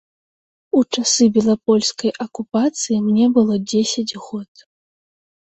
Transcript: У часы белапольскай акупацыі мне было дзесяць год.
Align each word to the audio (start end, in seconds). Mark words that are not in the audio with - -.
У 0.77 0.79
часы 0.95 1.27
белапольскай 1.35 2.11
акупацыі 2.25 2.97
мне 3.07 3.25
было 3.37 3.55
дзесяць 3.69 4.19
год. 4.27 4.49